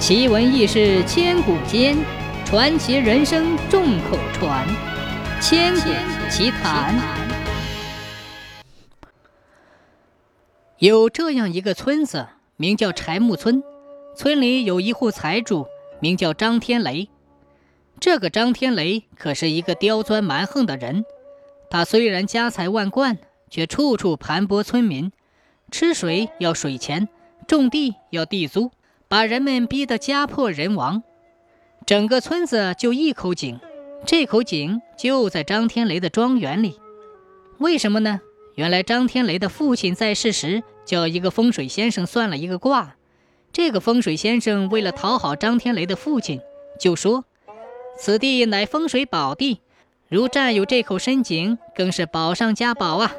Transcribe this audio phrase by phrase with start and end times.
[0.00, 1.94] 奇闻异事千古间，
[2.46, 4.66] 传奇人生众口传。
[5.42, 5.90] 千古
[6.30, 6.98] 奇谈。
[10.78, 12.26] 有这样一个村子，
[12.56, 13.62] 名叫柴木村。
[14.16, 15.66] 村里有一户财主，
[16.00, 17.10] 名叫张天雷。
[18.00, 21.04] 这个张天雷可是一个刁钻蛮横的人。
[21.68, 23.18] 他虽然家财万贯，
[23.50, 25.12] 却处处盘剥村民。
[25.70, 27.06] 吃水要水钱，
[27.46, 28.72] 种地要地租。
[29.10, 31.02] 把人们逼得家破人亡，
[31.84, 33.58] 整个村子就一口井，
[34.06, 36.78] 这口井就在张天雷的庄园里。
[37.58, 38.20] 为什么呢？
[38.54, 42.94] 原来张天雷的父亲在世时叫一个风水先生算了一个卦，
[43.52, 46.40] 这个风水先生为了讨好张天雷的父亲，
[46.78, 47.24] 就说
[47.98, 49.60] ：“此地乃风水宝地，
[50.08, 53.12] 如占有这口深井，更是宝上加宝啊！”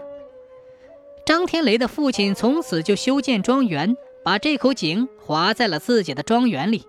[1.27, 3.97] 张天雷的父亲从此就修建庄园。
[4.23, 6.85] 把这口井划在了自己的庄园里。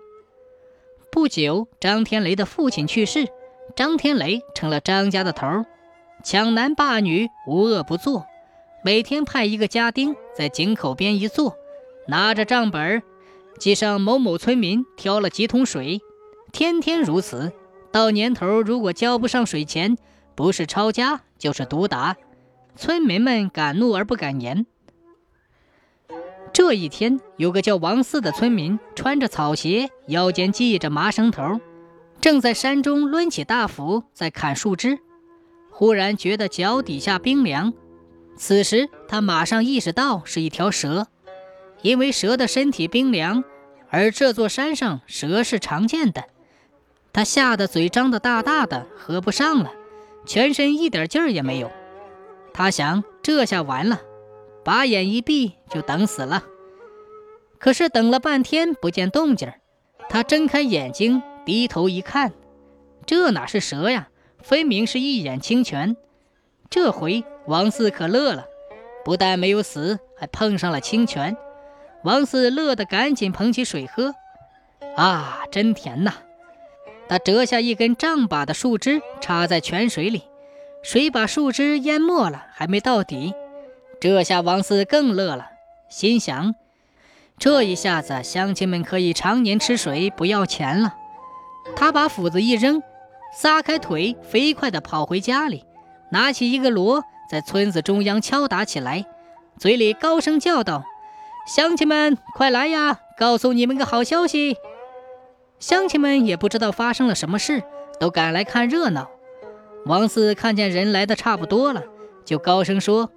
[1.11, 3.27] 不久，张天雷的父亲去世，
[3.75, 5.65] 张天雷成了张家的头，
[6.23, 8.25] 抢男霸女，无恶不作。
[8.83, 11.55] 每天派一个家丁在井口边一坐，
[12.07, 13.01] 拿着账本
[13.59, 16.01] 记上某某村民挑了几桶水，
[16.51, 17.51] 天天如此。
[17.91, 19.97] 到年头，如果交不上水钱，
[20.35, 22.17] 不是抄家就是毒打。
[22.75, 24.65] 村民们敢怒而不敢言。
[26.73, 31.59] 这一天，有个叫王四的村民，穿着草鞋，腰间系着麻绳头，
[32.19, 34.97] 正在山中抡起大斧在砍树枝。
[35.69, 37.73] 忽然觉得脚底下冰凉，
[38.35, 41.05] 此时他马上意识到是一条蛇，
[41.83, 43.43] 因为蛇的身体冰凉，
[43.91, 46.23] 而这座山上蛇是常见的。
[47.13, 49.71] 他吓得嘴张得大大的，合不上了，
[50.25, 51.71] 全身一点劲儿也没有。
[52.51, 54.01] 他想，这下完了。
[54.65, 56.45] 把眼一闭，就等死了。
[57.63, 59.49] 可是等了半天不见动静
[60.09, 62.33] 他睁开眼睛，低头一看，
[63.05, 64.09] 这哪是蛇呀？
[64.41, 65.95] 分明是一眼清泉。
[66.69, 68.45] 这回王四可乐了，
[69.05, 71.37] 不但没有死，还碰上了清泉。
[72.03, 74.13] 王四乐得赶紧捧起水喝，
[74.97, 76.15] 啊，真甜呐！
[77.07, 80.23] 他折下一根丈把的树枝插在泉水里，
[80.83, 83.33] 水把树枝淹没了，还没到底。
[84.01, 85.47] 这下王四更乐了，
[85.87, 86.55] 心想：
[87.37, 90.95] 这一下子乡亲们可以常年吃水不要钱了。
[91.75, 92.81] 他把斧子一扔，
[93.35, 95.65] 撒开腿，飞快地跑回家里，
[96.11, 99.05] 拿起一个锣，在村子中央敲打起来，
[99.57, 100.83] 嘴里高声叫道
[101.47, 102.99] ：“乡亲们，快来呀！
[103.17, 104.57] 告诉你们个好消息！”
[105.59, 107.63] 乡亲们也不知道发生了什么事，
[107.99, 109.09] 都赶来看热闹。
[109.85, 111.83] 王四看见人来的差不多了，
[112.25, 113.09] 就高声说。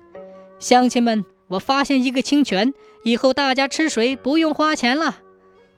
[0.58, 2.74] 乡亲们，我发现一个清泉，
[3.04, 5.18] 以后大家吃水不用花钱了。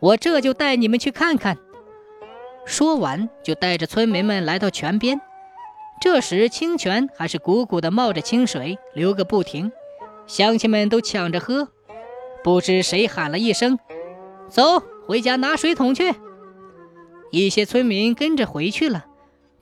[0.00, 1.58] 我这就带你们去看看。
[2.64, 5.20] 说完，就带着村民们来到泉边。
[6.00, 9.72] 这时，清泉还是鼓鼓的冒着清水，流个不停。
[10.26, 11.68] 乡亲们都抢着喝。
[12.44, 13.78] 不知谁喊了一声
[14.48, 16.14] ：“走，回家拿水桶去。”
[17.32, 19.06] 一些村民跟着回去了。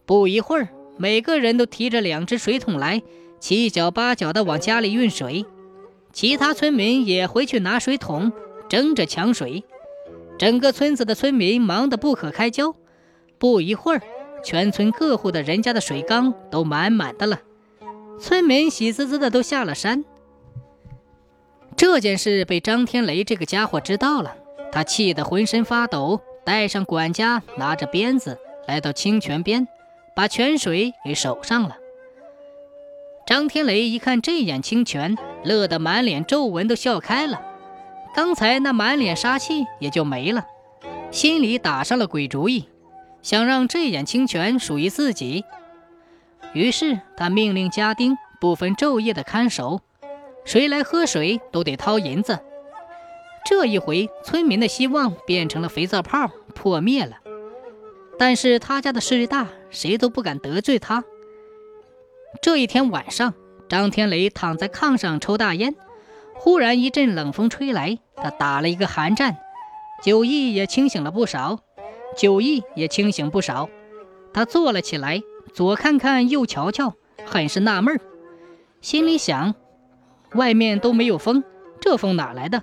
[0.04, 0.68] 不一会儿，
[0.98, 3.02] 每个人都提着两只水桶来。
[3.40, 5.46] 七脚八脚的往家里运水，
[6.16, 8.32] 其他村民也回去拿水桶，
[8.70, 9.62] 争着抢水。
[10.38, 12.74] 整个村子的村民忙得不可开交。
[13.36, 14.00] 不一会儿，
[14.42, 17.40] 全村各户的人家的水缸都满满的了。
[18.18, 20.06] 村民喜滋滋的都下了山。
[21.76, 24.36] 这件事被张天雷这个家伙知道了，
[24.72, 29.68] 他气得浑身发抖，带上管家，拿着鞭子来到清泉边，
[30.14, 31.76] 把泉水给守上了。
[33.26, 37.40] 张天雷一看这眼清泉，乐得满脸皱纹都笑开了，
[38.14, 40.44] 刚才那满脸杀气也就没了，
[41.10, 42.68] 心里打上了鬼主意，
[43.22, 45.44] 想让这眼清泉属于自己。
[46.52, 49.80] 于是他命令家丁不分昼夜的看守，
[50.44, 52.38] 谁来喝水都得掏银子。
[53.44, 57.18] 这一回，村民的希望变成了肥皂泡，破灭了。
[58.18, 61.04] 但是他家的势力大，谁都不敢得罪他。
[62.40, 63.34] 这一天晚上，
[63.68, 65.74] 张天雷躺在炕上抽大烟，
[66.34, 69.36] 忽然一阵冷风吹来，他打了一个寒战。
[70.02, 71.58] 九义也清醒了不少，
[72.16, 73.68] 九义也清醒不少。
[74.32, 75.22] 他坐了起来，
[75.54, 78.00] 左看看，右瞧瞧，很是纳闷儿，
[78.80, 79.54] 心里想：
[80.34, 81.42] 外面都没有风，
[81.80, 82.62] 这风哪来的？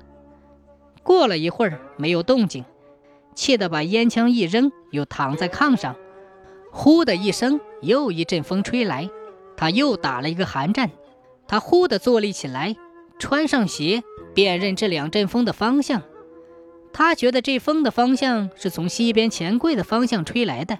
[1.02, 2.64] 过了一会儿，没有动静，
[3.34, 5.96] 气得把烟枪一扔，又躺在炕上。
[6.72, 9.10] 呼的一声，又一阵风吹来。
[9.56, 10.90] 他又打了一个寒战，
[11.48, 12.76] 他忽地坐立起来，
[13.20, 14.04] 穿上鞋，
[14.34, 16.02] 辨认这两阵风的方向。
[16.92, 20.80] 他觉得这风的方向是从西边钱柜的方向吹来的，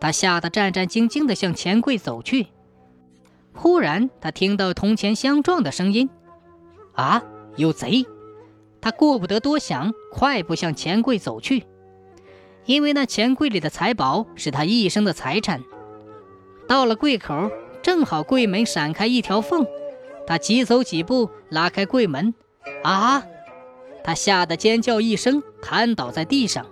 [0.00, 2.46] 他吓得战战兢兢地向钱柜走去。
[3.52, 6.08] 忽然，他听到铜钱相撞的声音，
[6.94, 7.22] 啊，
[7.56, 8.06] 有贼！
[8.80, 11.64] 他顾不得多想，快步向钱柜走去，
[12.64, 15.62] 因为那钱柜里的财宝是他一生的财产。
[16.68, 17.50] 到了柜口，
[17.82, 19.66] 正好柜门闪开一条缝，
[20.26, 22.34] 他急走几步，拉开柜门，
[22.82, 23.22] 啊！
[24.02, 26.66] 他吓得尖叫一声，瘫倒在地上。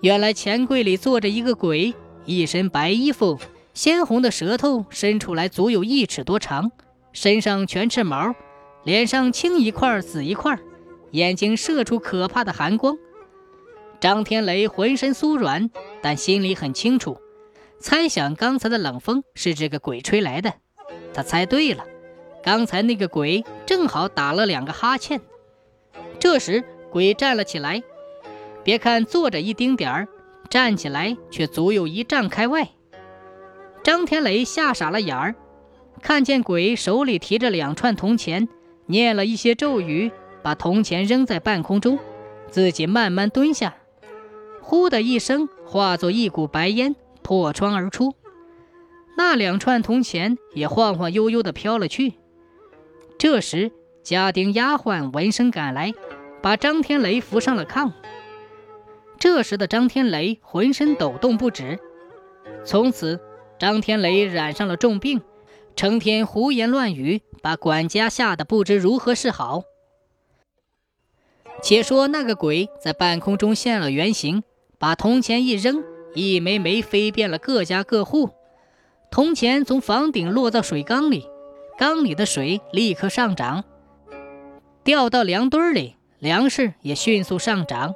[0.00, 1.94] 原来钱柜里坐着一个鬼，
[2.24, 3.38] 一身白衣服，
[3.74, 6.70] 鲜红的舌头伸出来，足有一尺多长，
[7.12, 8.34] 身上全是毛，
[8.84, 10.58] 脸上青一块紫一块，
[11.12, 12.96] 眼睛射出可怕的寒光。
[14.00, 15.68] 张天雷浑身酥软，
[16.00, 17.18] 但心里很清楚，
[17.80, 20.52] 猜想刚才的冷风是这个鬼吹来的。
[21.14, 21.84] 他猜对了，
[22.42, 25.20] 刚才那个鬼正好打了两个哈欠。
[26.18, 27.82] 这时，鬼站了起来。
[28.64, 30.08] 别看坐着一丁点儿，
[30.50, 32.68] 站起来却足有一丈开外。
[33.82, 35.34] 张天雷吓傻了眼儿，
[36.02, 38.48] 看见鬼手里提着两串铜钱，
[38.86, 40.10] 念了一些咒语，
[40.42, 41.98] 把铜钱扔在半空中，
[42.50, 43.76] 自己慢慢蹲下。
[44.60, 46.94] 呼的一声，化作一股白烟
[47.28, 48.14] 破窗而出。
[49.18, 52.14] 那两串铜钱也晃晃悠悠地飘了去。
[53.18, 53.70] 这时，
[54.02, 55.92] 家丁丫鬟闻声赶来。
[56.40, 57.92] 把张天雷扶上了炕。
[59.18, 61.80] 这时的张天雷浑身抖动不止。
[62.64, 63.20] 从此，
[63.58, 65.20] 张天雷染上了重病，
[65.74, 69.64] 成天胡言乱语，把管家吓得不知如何是好。
[71.60, 74.44] 且说那个鬼在半空中现了原形，
[74.78, 75.82] 把铜钱一扔，
[76.14, 78.30] 一枚枚飞遍了各家各户。
[79.10, 81.26] 铜钱从房顶落到水缸里，
[81.78, 83.64] 缸里的水立刻上涨，
[84.84, 85.94] 掉到粮堆里。
[86.18, 87.94] 粮食也迅速上涨，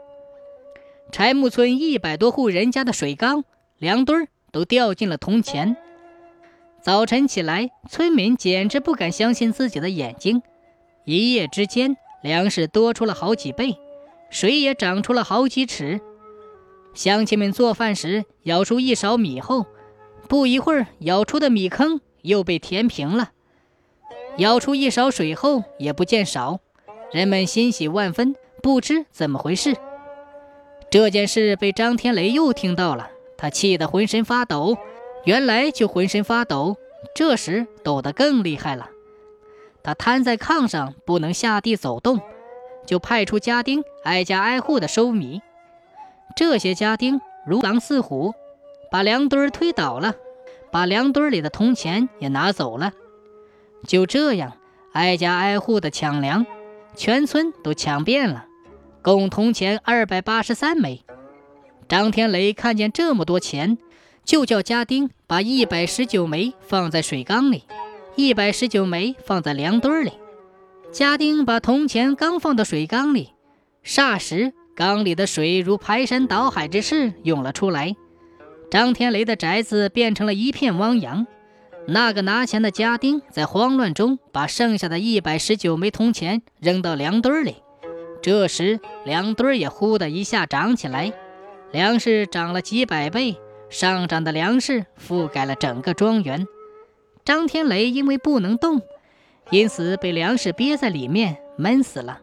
[1.11, 3.43] 柴木村一百多户人家的水缸、
[3.79, 5.77] 粮堆都掉进了铜钱。
[6.81, 10.41] 早晨起来，村民简直不敢相信自己的眼睛。
[11.05, 13.77] 一夜之间，粮食多出了好几倍，
[14.31, 16.01] 水也涨出了好几尺。
[16.95, 19.67] 乡亲们做饭时舀出一勺米后，
[20.29, 23.31] 不一会儿，舀出的米坑又被填平了；
[24.37, 26.61] 舀出一勺水后，也不见少。
[27.11, 29.77] 人们欣喜万分，不知怎么回事。
[30.91, 34.77] 这件事被张天雷又听到了，他气得浑身发抖。
[35.25, 36.77] 原来就浑身发抖，
[37.15, 38.91] 这时抖得更厉害了。
[39.83, 42.21] 他瘫在炕上，不能下地走动，
[42.87, 45.41] 就派出家丁挨家挨户的收米。
[46.35, 48.35] 这些家丁如狼似虎，
[48.91, 50.15] 把粮堆推倒了，
[50.71, 52.93] 把粮堆里的铜钱也拿走了。
[53.87, 54.53] 就这样，
[54.93, 56.47] 挨家挨户的抢粮。
[56.95, 58.45] 全村都抢遍了，
[59.01, 61.03] 共铜钱二百八十三枚。
[61.89, 63.79] 张天雷看见这么多钱，
[64.25, 67.65] 就叫家丁把一百十九枚放在水缸里，
[68.15, 70.13] 一百十九枚放在粮堆里。
[70.93, 73.33] 家丁把铜钱刚放到水缸里，
[73.83, 77.95] 霎时缸里的水如排山倒海之势涌了出来，
[78.71, 81.27] 张天雷的宅子变成了一片汪洋。
[81.87, 87.57] 那个拿钱的家丁在慌乱中，把剩下的一百十九枚铜钱扔到粮堆里。
[88.23, 91.13] 这时，粮堆也呼的一下涨起来，
[91.73, 93.37] 粮食涨了几百倍，
[93.69, 96.47] 上涨的粮食覆盖了整个庄园。
[97.25, 98.81] 张天雷因为不能动，
[99.51, 102.21] 因此被粮食憋在里面，闷死了。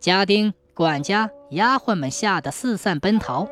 [0.00, 3.48] 家丁、管家、丫鬟们吓得四散奔逃，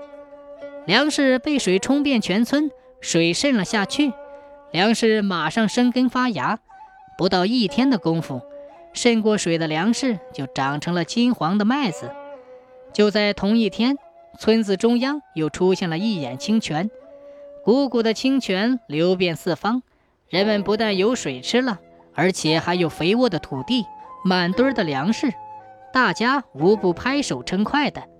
[0.87, 4.12] 粮食被水冲遍全村，水渗了下去。
[4.71, 6.59] 粮食马上生根发芽，
[7.18, 8.40] 不到一天的功夫，
[8.92, 12.11] 渗过水的粮食就长成了金黄的麦子。
[12.92, 13.97] 就在同一天，
[14.38, 16.90] 村子中央又出现了一眼清泉，
[17.64, 19.82] 汩汩的清泉流遍四方，
[20.28, 21.78] 人们不但有水吃了，
[22.14, 23.85] 而且还有肥沃的土地、
[24.25, 25.32] 满堆的粮食，
[25.92, 28.12] 大家无不拍手称快的。